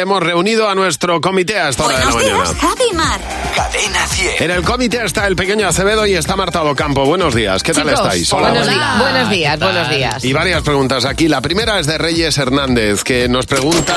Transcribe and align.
Hemos 0.00 0.22
reunido 0.22 0.68
a 0.68 0.76
nuestro 0.76 1.20
comité 1.20 1.58
a 1.58 1.70
esta 1.70 1.84
hora 1.84 1.98
de 1.98 2.04
la 2.04 2.10
Buenos 2.12 2.30
mañana. 2.32 2.52
días, 2.52 2.60
Javi 2.62 2.96
Mar. 2.96 3.20
Cadena 3.56 4.06
100. 4.06 4.30
En 4.44 4.50
el 4.52 4.62
comité 4.62 5.04
está 5.04 5.26
el 5.26 5.34
pequeño 5.34 5.66
Acevedo 5.66 6.06
y 6.06 6.14
está 6.14 6.36
Marta 6.36 6.60
Docampo. 6.60 7.04
Buenos 7.04 7.34
días, 7.34 7.64
¿qué 7.64 7.72
tal 7.72 7.82
Chicos, 7.88 8.00
estáis? 8.00 8.30
buenos, 8.30 8.50
buenos 8.52 8.68
días, 8.68 8.98
buenos 9.00 9.30
días, 9.30 9.58
buenos 9.58 9.90
días. 9.90 10.24
Y 10.24 10.32
varias 10.32 10.62
preguntas 10.62 11.04
aquí. 11.04 11.26
La 11.26 11.40
primera 11.40 11.80
es 11.80 11.88
de 11.88 11.98
Reyes 11.98 12.38
Hernández, 12.38 13.02
que 13.02 13.28
nos 13.28 13.46
pregunta 13.46 13.96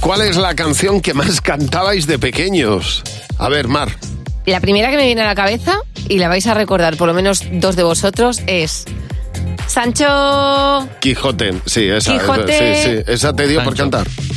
¿cuál 0.00 0.22
es 0.22 0.36
la 0.36 0.56
canción 0.56 1.00
que 1.00 1.14
más 1.14 1.40
cantabais 1.40 2.08
de 2.08 2.18
pequeños? 2.18 3.04
A 3.38 3.48
ver, 3.48 3.68
Mar. 3.68 3.90
La 4.44 4.58
primera 4.58 4.90
que 4.90 4.96
me 4.96 5.04
viene 5.06 5.22
a 5.22 5.26
la 5.26 5.36
cabeza, 5.36 5.78
y 6.08 6.18
la 6.18 6.26
vais 6.26 6.48
a 6.48 6.54
recordar 6.54 6.96
por 6.96 7.06
lo 7.06 7.14
menos 7.14 7.44
dos 7.52 7.76
de 7.76 7.84
vosotros, 7.84 8.40
es 8.48 8.86
Sancho... 9.68 10.88
Quijote, 11.00 11.54
sí, 11.66 11.86
esa. 11.88 12.12
Quijote. 12.18 12.72
esa- 12.74 12.82
sí, 12.90 12.96
sí, 12.96 13.04
esa 13.06 13.32
te 13.36 13.46
dio 13.46 13.62
por 13.62 13.76
Sancho. 13.76 13.90
cantar. 13.98 14.31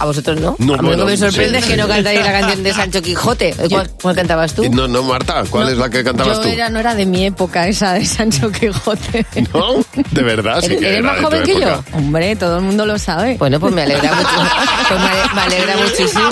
A 0.00 0.06
vosotros 0.06 0.40
no. 0.40 0.56
No, 0.58 0.74
a 0.74 0.76
mí 0.78 0.88
bueno, 0.88 0.96
lo 1.02 1.04
que 1.06 1.10
me 1.12 1.16
sorprende 1.18 1.58
sí. 1.58 1.64
es 1.64 1.70
que 1.70 1.76
no 1.76 1.86
cantáis 1.86 2.20
la 2.24 2.32
canción 2.32 2.62
de 2.62 2.72
Sancho 2.72 3.02
Quijote. 3.02 3.54
¿Cuál, 3.70 3.90
cuál 4.00 4.16
cantabas 4.16 4.54
tú? 4.54 4.64
No, 4.72 4.88
no, 4.88 5.02
Marta, 5.02 5.44
¿cuál 5.50 5.68
es 5.68 5.76
la 5.76 5.90
que 5.90 6.02
cantabas 6.02 6.38
Yo 6.38 6.42
tú? 6.44 6.48
era, 6.48 6.70
no 6.70 6.80
era 6.80 6.94
de 6.94 7.04
mi 7.04 7.26
época 7.26 7.68
esa 7.68 7.92
de 7.92 8.06
Sancho 8.06 8.50
Quijote. 8.50 9.26
¿No? 9.52 9.84
De 10.10 10.22
verdad, 10.22 10.60
sí 10.60 10.66
¿Eres- 10.68 10.78
que 10.80 10.86
eres 10.86 10.98
era 11.00 11.12
más 11.12 11.22
joven 11.22 11.42
que 11.42 11.52
época. 11.52 11.84
Hombre, 11.92 12.34
todo 12.36 12.56
el 12.56 12.62
mundo 12.64 12.86
lo 12.86 12.98
sabe. 12.98 13.36
Bueno, 13.36 13.60
pues 13.60 13.72
me 13.74 13.82
alegra 13.82 14.12
mucho. 14.14 14.28
Pues 14.90 15.00
me, 15.00 15.06
ale- 15.08 15.34
me 15.34 15.40
alegra 15.42 15.76
muchísimo. 15.76 16.30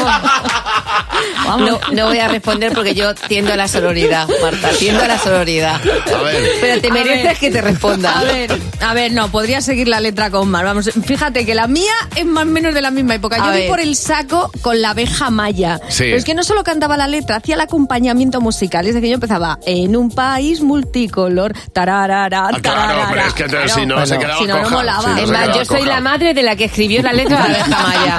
No, 1.58 1.80
no 1.92 2.06
voy 2.06 2.18
a 2.18 2.28
responder 2.28 2.72
porque 2.72 2.94
yo 2.94 3.14
tiendo 3.14 3.52
a 3.52 3.56
la 3.56 3.68
sororidad, 3.68 4.28
Marta, 4.42 4.70
tiendo 4.78 5.02
a 5.02 5.06
la 5.08 5.18
sororidad. 5.18 5.76
A 5.76 6.22
ver. 6.22 6.50
Pero 6.60 6.80
te 6.80 6.90
mereces 6.90 7.24
ver. 7.24 7.36
que 7.36 7.50
te 7.50 7.60
responda. 7.60 8.18
A 8.18 8.24
ver, 8.24 8.58
a 8.80 8.94
ver, 8.94 9.12
no, 9.12 9.30
podría 9.30 9.60
seguir 9.60 9.88
la 9.88 10.00
letra 10.00 10.30
con 10.30 10.48
Mar. 10.50 10.64
Vamos, 10.64 10.90
fíjate 11.04 11.46
que 11.46 11.54
la 11.54 11.66
mía 11.68 11.92
es 12.16 12.26
más 12.26 12.44
o 12.44 12.46
menos 12.46 12.74
de 12.74 12.82
la 12.82 12.90
misma 12.90 13.14
época. 13.14 13.38
Yo 13.38 13.50
por 13.66 13.80
el 13.80 13.96
saco 13.96 14.50
con 14.62 14.80
la 14.82 14.90
abeja 14.90 15.30
maya. 15.30 15.80
Sí. 15.88 16.04
Pero 16.04 16.16
es 16.16 16.24
que 16.24 16.34
no 16.34 16.42
solo 16.44 16.62
cantaba 16.62 16.96
la 16.96 17.08
letra, 17.08 17.36
hacía 17.36 17.54
el 17.54 17.60
acompañamiento 17.62 18.40
musical. 18.40 18.86
Es 18.86 18.94
decir, 18.94 19.08
yo 19.08 19.14
empezaba 19.14 19.58
en 19.66 19.96
un 19.96 20.10
país 20.10 20.60
multicolor. 20.60 21.52
Tararara, 21.72 22.48
Ah, 22.48 22.60
claro, 22.60 22.80
tararara. 22.80 23.08
pero 23.10 23.22
es 23.26 23.34
que 23.34 23.44
Claro. 23.44 23.68
si 23.68 23.86
no 23.86 23.94
Bueno, 23.94 24.06
se 24.06 24.18
quedaba 24.18 24.38
si 24.38 24.44
no, 24.46 24.56
no 24.56 24.62
coja. 24.64 24.74
molaba. 24.76 25.02
si 25.02 25.08
no 25.08 25.18
Es 25.18 25.30
más, 25.30 25.46
yo 25.56 25.64
soy 25.64 25.78
coja. 25.80 25.88
la 25.90 26.00
madre 26.00 26.34
de 26.34 26.42
la 26.42 26.56
que 26.56 26.64
escribió 26.64 27.02
la 27.02 27.12
letra 27.12 27.42
de 27.42 27.48
la 27.48 27.54
abeja 27.64 27.82
maya. 27.82 28.18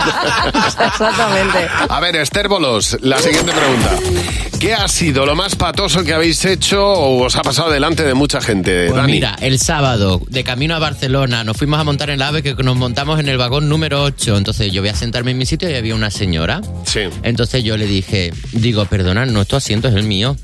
Exactamente. 0.88 1.68
A 1.90 2.00
ver, 2.00 2.16
Esther 2.18 2.48
Bolos, 2.48 2.98
la 3.02 3.20
siguiente 3.20 3.52
pregunta. 3.52 4.49
¿Qué 4.60 4.74
ha 4.74 4.90
sido 4.90 5.26
lo 5.26 5.36
más 5.36 5.56
patoso 5.56 6.04
que 6.04 6.14
habéis 6.14 6.44
hecho 6.44 6.86
o 6.86 7.24
os 7.24 7.36
ha 7.38 7.42
pasado 7.44 7.72
delante 7.72 8.04
de 8.04 8.14
mucha 8.14 8.42
gente? 8.42 8.88
Pues 8.88 8.96
Dani? 8.98 9.14
mira, 9.14 9.38
el 9.40 9.58
sábado, 9.58 10.22
de 10.28 10.44
camino 10.44 10.76
a 10.76 10.80
Barcelona, 10.80 11.46
nos 11.46 11.56
fuimos 11.56 11.80
a 11.80 11.86
montar 11.86 12.10
en 12.10 12.16
el 12.16 12.22
AVE 12.22 12.44
que 12.44 12.54
nos 12.56 12.76
montamos 12.76 13.22
en 13.22 13.30
el 13.30 13.38
vagón 13.38 13.70
número 13.70 14.04
8. 14.04 14.38
Entonces 14.38 14.74
yo 14.74 14.82
voy 14.82 14.90
a 14.90 14.96
sentarme 14.96 15.32
en 15.32 15.38
mi 15.38 15.46
sitio 15.46 15.70
y 15.70 15.76
había 15.76 15.96
una 15.96 16.12
señora. 16.12 16.60
Sí. 16.84 17.02
Entonces 17.24 17.64
yo 17.64 17.78
le 17.78 17.86
dije, 17.86 18.34
digo, 18.52 18.86
perdona, 18.86 19.26
no, 19.26 19.46
tu 19.46 19.56
asiento 19.56 19.88
es 19.88 19.96
el 19.96 20.04
mío. 20.04 20.36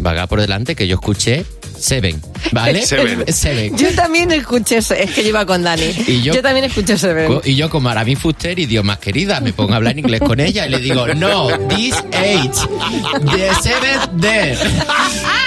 Vaga 0.00 0.26
por 0.26 0.40
delante 0.40 0.74
que 0.74 0.88
yo 0.88 0.96
escuché 0.96 1.44
Seven, 1.80 2.20
¿vale? 2.52 2.84
Seven. 2.86 3.24
Seven. 3.32 3.76
Yo 3.76 3.94
también 3.94 4.30
escuché 4.32 4.76
eso, 4.78 4.94
es 4.94 5.10
que 5.12 5.22
yo 5.22 5.30
iba 5.30 5.46
con 5.46 5.62
Dani. 5.62 5.90
Y 6.06 6.22
yo- 6.22 6.40
también 6.42 6.64
escuché. 6.66 6.90
Co- 7.26 7.42
Y 7.44 7.54
yo 7.56 7.70
como 7.70 7.88
Aramin 7.88 8.16
Fuster 8.16 8.58
y 8.58 8.66
Dios 8.66 8.84
más 8.84 8.98
querida, 8.98 9.40
me 9.40 9.52
pongo 9.52 9.72
a 9.74 9.76
hablar 9.76 9.92
en 9.92 10.00
inglés 10.00 10.20
con 10.20 10.40
ella 10.40 10.66
y 10.66 10.70
le 10.70 10.78
digo, 10.78 11.06
no, 11.14 11.48
this 11.68 11.94
age, 12.12 12.50
the 13.34 13.50
seventh 13.62 14.20
there. 14.20 14.56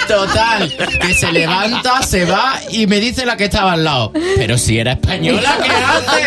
Total, 0.08 0.72
que 1.00 1.14
se 1.14 1.32
levanta, 1.32 2.02
se 2.02 2.24
va 2.24 2.60
y 2.70 2.86
me 2.86 3.00
dice 3.00 3.24
la 3.26 3.36
que 3.36 3.44
estaba 3.44 3.72
al 3.72 3.84
lado. 3.84 4.12
Pero 4.36 4.58
si 4.58 4.78
era 4.78 4.92
española, 4.92 5.58
¿qué 5.62 5.70
hace? 5.70 6.22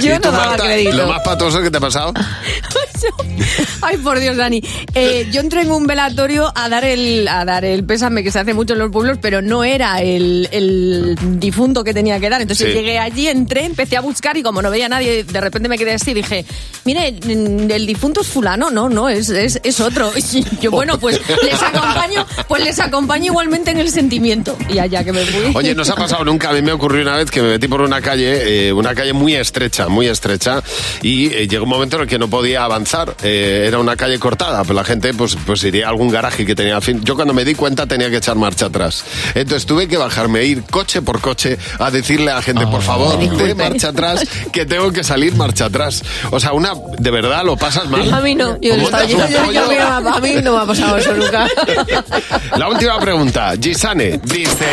Yo 0.00 0.14
¿Y 0.16 0.18
tú, 0.20 0.30
no 0.30 0.36
daba 0.38 0.56
crédito. 0.56 0.96
¿Lo 0.96 1.06
más 1.08 1.20
patoso 1.22 1.60
que 1.62 1.70
te 1.70 1.76
ha 1.78 1.80
pasado? 1.80 2.12
Ay, 3.82 3.96
por 3.98 4.18
Dios, 4.18 4.36
Dani. 4.36 4.62
Eh, 4.94 5.28
yo 5.30 5.40
entré 5.40 5.62
en 5.62 5.70
un 5.70 5.86
velatorio 5.86 6.52
a 6.54 6.68
dar 6.68 6.84
el 6.84 7.26
a 7.28 7.44
dar 7.44 7.64
el 7.64 7.84
pésame 7.84 8.22
que 8.22 8.30
se 8.30 8.38
hace 8.38 8.54
mucho 8.54 8.72
en 8.72 8.80
los 8.80 8.90
pueblos, 8.90 9.18
pero 9.20 9.42
no 9.42 9.64
era 9.64 10.00
el, 10.02 10.48
el 10.52 11.16
difunto 11.38 11.84
que 11.84 11.92
tenía 11.94 12.18
que 12.20 12.28
dar. 12.30 12.40
Entonces 12.40 12.68
Sí. 12.68 12.72
llegué 12.72 12.98
allí, 12.98 13.28
entré, 13.28 13.64
empecé 13.64 13.96
a 13.96 14.00
buscar 14.00 14.36
y 14.36 14.42
como 14.42 14.60
no 14.62 14.70
veía 14.70 14.86
a 14.86 14.88
nadie, 14.88 15.24
de 15.24 15.40
repente 15.40 15.68
me 15.68 15.78
quedé 15.78 15.92
así 15.94 16.10
y 16.10 16.14
dije, 16.14 16.44
mire, 16.84 17.12
mm, 17.12 17.70
el 17.70 17.86
difunto 17.86 18.22
es 18.22 18.26
fulano, 18.26 18.70
no, 18.70 18.88
no, 18.88 19.08
es, 19.08 19.28
es, 19.28 19.60
es 19.62 19.80
otro. 19.80 20.10
Y 20.36 20.44
yo, 20.60 20.70
bueno, 20.70 20.98
pues 20.98 21.20
les 21.44 21.62
acompaño, 21.62 22.26
pues 22.48 22.64
les 22.64 22.78
acompaño 22.80 23.26
igualmente 23.26 23.70
en 23.70 23.78
el 23.78 23.90
sentimiento. 23.90 24.56
Y 24.68 24.78
allá 24.78 25.04
que 25.04 25.12
me 25.12 25.24
fui. 25.24 25.52
Oye, 25.54 25.74
no 25.74 25.84
se 25.84 25.92
ha 25.92 25.94
pasado 25.94 26.24
nunca. 26.24 26.50
A 26.50 26.52
mí 26.52 26.62
me 26.62 26.72
ocurrió 26.72 27.02
una 27.02 27.16
vez 27.16 27.30
que 27.30 27.40
me 27.40 27.48
metí 27.50 27.68
por 27.68 27.80
una 27.80 28.00
calle, 28.00 28.68
eh, 28.68 28.72
una 28.72 28.94
calle 28.94 29.12
muy 29.12 29.34
estrecha, 29.34 29.88
muy 29.88 30.08
estrecha, 30.08 30.62
y 31.02 31.26
eh, 31.32 31.46
llegó 31.48 31.64
un 31.64 31.70
momento 31.70 31.96
en 31.96 32.02
el 32.02 32.08
que 32.08 32.18
no 32.18 32.28
podía 32.28 32.64
avanzar. 32.64 32.95
Eh, 33.22 33.64
era 33.66 33.78
una 33.78 33.96
calle 33.96 34.18
cortada, 34.18 34.62
pues 34.64 34.74
la 34.76 34.84
gente 34.84 35.12
pues, 35.14 35.36
pues 35.46 35.62
iría 35.64 35.86
a 35.86 35.90
algún 35.90 36.10
garaje 36.10 36.44
que 36.46 36.54
tenía 36.54 36.76
al 36.76 36.82
fin. 36.82 37.00
Yo 37.04 37.14
cuando 37.16 37.34
me 37.34 37.44
di 37.44 37.54
cuenta 37.54 37.86
tenía 37.86 38.10
que 38.10 38.16
echar 38.18 38.36
marcha 38.36 38.66
atrás. 38.66 39.04
Entonces 39.34 39.66
tuve 39.66 39.88
que 39.88 39.96
bajarme, 39.96 40.44
ir 40.44 40.62
coche 40.64 41.02
por 41.02 41.20
coche 41.20 41.58
a 41.78 41.90
decirle 41.90 42.30
a 42.30 42.36
la 42.36 42.42
gente, 42.42 42.66
por 42.66 42.82
favor, 42.82 43.18
de 43.18 43.54
marcha 43.54 43.88
atrás, 43.88 44.26
que 44.52 44.64
tengo 44.66 44.92
que 44.92 45.04
salir 45.04 45.34
marcha 45.36 45.66
atrás. 45.66 46.02
O 46.30 46.40
sea, 46.40 46.52
una, 46.52 46.72
de 46.98 47.10
verdad, 47.10 47.44
lo 47.44 47.56
pasas 47.56 47.88
mal. 47.88 48.12
A 48.12 48.20
mí 48.20 48.34
no, 48.34 48.58
yo, 48.60 48.70
¿Cómo 48.74 48.84
estaba- 48.84 49.04
te 49.06 49.14
hace 49.22 49.32
yo- 49.32 49.52
yo- 49.52 49.72
yo- 49.72 50.08
a 50.10 50.20
mí 50.20 50.34
no 50.42 50.52
me 50.56 50.58
ha 50.62 50.66
pasado 50.66 50.96
eso 50.96 51.14
nunca. 51.14 51.46
La 52.56 52.68
última 52.68 52.98
pregunta. 53.00 53.52
Gisane 53.60 54.20
dice, 54.24 54.66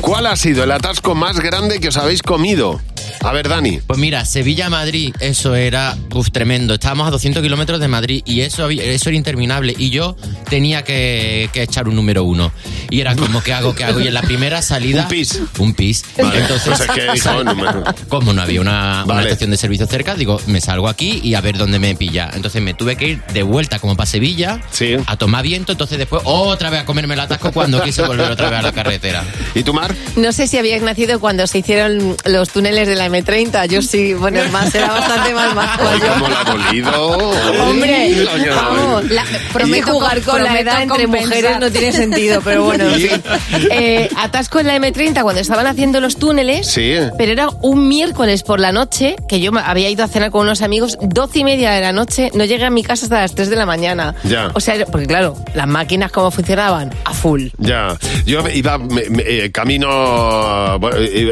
¿cuál 0.00 0.26
ha 0.26 0.36
sido 0.36 0.64
el 0.64 0.72
atasco 0.72 1.14
más 1.14 1.38
grande 1.40 1.80
que 1.80 1.88
os 1.88 1.96
habéis 1.96 2.22
comido? 2.22 2.80
A 3.22 3.32
ver, 3.32 3.48
Dani. 3.48 3.80
Pues 3.86 3.98
mira, 3.98 4.24
Sevilla-Madrid, 4.24 5.14
eso 5.20 5.54
era 5.54 5.96
uf, 6.14 6.30
tremendo. 6.30 6.74
Estábamos 6.74 7.08
a 7.08 7.10
200 7.10 7.42
kilómetros 7.42 7.80
de 7.80 7.88
Madrid 7.88 8.22
y 8.24 8.40
eso, 8.42 8.68
eso 8.70 9.08
era 9.08 9.16
interminable. 9.16 9.74
Y 9.76 9.90
yo 9.90 10.16
tenía 10.48 10.82
que, 10.84 11.50
que 11.52 11.62
echar 11.62 11.88
un 11.88 11.96
número 11.96 12.24
uno. 12.24 12.52
Y 12.90 13.00
era 13.00 13.14
como, 13.16 13.42
¿qué 13.42 13.52
hago? 13.52 13.74
¿Qué 13.74 13.84
hago? 13.84 14.00
Y 14.00 14.06
en 14.08 14.14
la 14.14 14.22
primera 14.22 14.62
salida... 14.62 15.02
Un 15.02 15.08
pis. 15.08 15.40
Un 15.58 15.74
pis. 15.74 16.04
Vale, 16.16 16.40
Entonces, 16.40 16.68
pues 16.68 16.80
es 16.80 16.90
que 16.90 17.12
dijo, 17.12 17.44
no 17.44 17.54
me- 17.54 17.68
como 18.08 18.32
no 18.32 18.40
había 18.42 18.60
una, 18.60 19.02
una 19.04 19.14
Vale. 19.14 19.28
estación 19.28 19.50
de 19.50 19.56
servicio 19.56 19.86
cerca, 19.86 20.14
digo, 20.14 20.40
me 20.46 20.60
salgo 20.60 20.88
aquí 20.88 21.20
y 21.22 21.34
a 21.34 21.40
ver 21.40 21.58
dónde 21.58 21.78
me 21.78 21.94
pilla. 21.96 22.30
Entonces 22.32 22.62
me 22.62 22.74
tuve 22.74 22.96
que 22.96 23.08
ir 23.08 23.22
de 23.34 23.42
vuelta 23.42 23.78
como 23.78 23.96
para 23.96 24.06
Sevilla 24.06 24.60
Sí. 24.70 24.96
a 25.06 25.16
tomar 25.16 25.42
viento. 25.42 25.72
Entonces 25.72 25.98
después 25.98 26.22
otra 26.24 26.70
vez 26.70 26.80
a 26.82 26.84
comerme 26.84 27.14
el 27.14 27.20
atasco 27.20 27.52
cuando 27.52 27.82
quise 27.82 28.02
volver 28.02 28.30
otra 28.30 28.48
vez 28.50 28.60
a 28.60 28.62
la 28.62 28.72
carretera. 28.72 29.24
¿Y 29.54 29.62
tú, 29.64 29.74
Mar? 29.74 29.94
No 30.16 30.32
sé 30.32 30.46
si 30.46 30.56
habías 30.56 30.82
nacido 30.82 31.20
cuando 31.20 31.46
se 31.46 31.58
hicieron 31.58 32.16
los 32.24 32.50
túneles 32.50 32.86
de 32.86 32.94
la 32.96 33.07
M30. 33.08 33.66
Yo 33.68 33.82
sí, 33.82 34.14
bueno, 34.14 34.40
es 34.40 34.50
más, 34.52 34.74
era 34.74 34.88
bastante 34.88 35.34
más 35.34 35.54
más. 35.54 35.78
¿Cómo 35.78 36.28
la 36.28 36.40
ha 36.40 36.44
dolido? 36.44 37.18
Hombre, 37.62 38.10
la- 38.24 38.54
vamos, 38.54 39.10
la- 39.10 39.24
prometo 39.52 39.92
jugar 39.92 40.20
con 40.22 40.42
la 40.42 40.58
edad 40.60 40.82
entre 40.82 41.04
compensar. 41.04 41.28
mujeres 41.28 41.60
no 41.60 41.70
tiene 41.70 41.92
sentido, 41.92 42.40
pero 42.44 42.64
bueno, 42.64 42.84
en 42.88 42.94
fin. 43.00 43.22
Eh, 43.70 44.08
atasco 44.16 44.60
en 44.60 44.66
la 44.68 44.76
M30 44.76 45.22
cuando 45.22 45.40
estaban 45.40 45.66
haciendo 45.66 46.00
los 46.00 46.16
túneles, 46.18 46.66
Sí. 46.66 46.94
pero 47.16 47.32
era 47.32 47.48
un 47.62 47.88
miércoles 47.88 48.42
por 48.42 48.60
la 48.60 48.72
noche, 48.72 49.16
que 49.28 49.40
yo 49.40 49.52
me 49.52 49.60
había 49.60 49.88
ido 49.90 50.04
a 50.04 50.08
cenar 50.08 50.30
con 50.30 50.42
unos 50.42 50.62
amigos, 50.62 50.98
doce 51.00 51.40
y 51.40 51.44
media 51.44 51.70
de 51.72 51.80
la 51.80 51.92
noche, 51.92 52.30
no 52.34 52.44
llegué 52.44 52.64
a 52.64 52.70
mi 52.70 52.82
casa 52.82 53.06
hasta 53.06 53.20
las 53.20 53.34
3 53.34 53.50
de 53.50 53.56
la 53.56 53.66
mañana. 53.66 54.14
Ya. 54.24 54.50
O 54.54 54.60
sea, 54.60 54.74
porque 54.86 55.06
claro, 55.06 55.36
las 55.54 55.66
máquinas 55.66 56.10
cómo 56.12 56.30
funcionaban, 56.30 56.90
a 57.04 57.12
full. 57.12 57.48
Ya, 57.58 57.96
yo 58.26 58.42
iba 58.48 58.78
me- 58.78 59.08
me- 59.10 59.22
eh, 59.26 59.50
camino, 59.52 60.78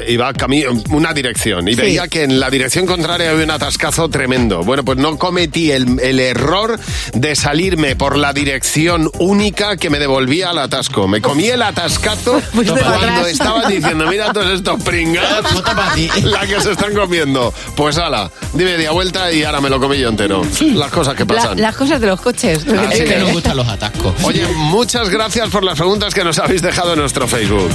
iba 0.08 0.32
camino 0.32 0.70
una 0.90 1.12
dirección 1.12 1.65
y 1.66 1.74
Sí. 1.74 1.80
veía 1.80 2.08
que 2.08 2.22
en 2.22 2.40
la 2.40 2.50
dirección 2.50 2.86
contraria 2.86 3.30
había 3.30 3.44
un 3.44 3.50
atascazo 3.50 4.08
tremendo. 4.08 4.62
Bueno, 4.62 4.84
pues 4.84 4.98
no 4.98 5.18
cometí 5.18 5.70
el, 5.72 6.00
el 6.00 6.20
error 6.20 6.78
de 7.14 7.34
salirme 7.36 7.96
por 7.96 8.16
la 8.16 8.32
dirección 8.32 9.10
única 9.18 9.76
que 9.76 9.90
me 9.90 9.98
devolvía 9.98 10.50
al 10.50 10.58
atasco. 10.58 11.08
Me 11.08 11.20
comí 11.20 11.46
el 11.48 11.62
atascazo 11.62 12.40
cuando 12.54 12.74
atrás. 12.74 13.28
estaban 13.28 13.70
diciendo, 13.70 14.06
mira 14.08 14.32
todos 14.32 14.50
estos 14.52 14.82
pringados, 14.82 15.46
la 16.24 16.46
que 16.46 16.60
se 16.60 16.72
están 16.72 16.94
comiendo. 16.94 17.52
Pues 17.76 17.98
ala, 17.98 18.30
di 18.52 18.64
media 18.64 18.90
vuelta 18.92 19.30
y 19.32 19.42
ahora 19.44 19.60
me 19.60 19.68
lo 19.70 19.80
comí 19.80 19.98
yo 19.98 20.08
entero. 20.08 20.42
Las 20.74 20.90
cosas 20.90 21.14
que 21.14 21.24
La- 21.24 21.34
pasan. 21.34 21.60
las 21.60 21.76
cosas 21.76 22.00
de 22.00 22.06
los 22.06 22.20
coches. 22.20 22.64
Así 22.66 22.98
Es 22.98 22.98
que 23.00 23.14
que- 23.14 23.18
nos 23.18 23.32
gustan 23.32 23.56
los 23.56 23.68
atascos. 23.68 24.14
Oye, 24.22 24.46
muchas 24.56 25.08
gracias 25.10 25.48
por 25.50 25.64
las 25.64 25.76
preguntas 25.76 26.14
que 26.14 26.24
nos 26.24 26.38
habéis 26.38 26.62
dejado 26.62 26.92
en 26.94 27.00
nuestro 27.00 27.26
Facebook. 27.28 27.70